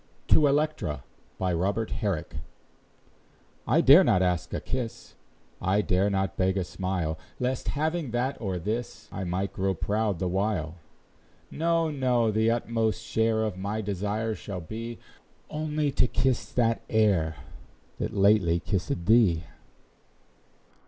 [0.35, 0.81] Robert
[1.91, 1.93] Herrick.
[1.93, 2.37] TO ELECTRA.
[3.67, 5.13] I dare not ask a kiss;
[5.61, 10.17] I dare not beg a smile; Lest having that or this, I might grow proud
[10.17, 10.73] the while.
[11.51, 14.97] No, no, the utmost share Of my desire shall be,
[15.51, 17.35] Only to kiss that air
[17.99, 19.43] That lately kissèd thee.